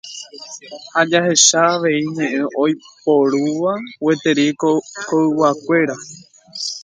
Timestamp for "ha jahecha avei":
0.93-2.03